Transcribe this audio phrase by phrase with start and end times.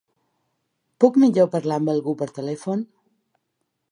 [1.03, 2.85] Puc millor parlar amb algú per telèfon?